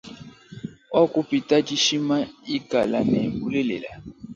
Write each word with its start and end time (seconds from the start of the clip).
Wakupita 0.95 1.55
dishima 1.67 2.17
ikala 2.55 2.99
ne 3.11 3.21
bulela. 3.37 3.91